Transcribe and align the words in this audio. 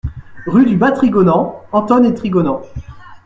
Rue 0.47 0.65
du 0.65 0.77
Bas 0.77 0.91
Trigonant, 0.93 1.61
Antonne-et-Trigonant 1.71 2.63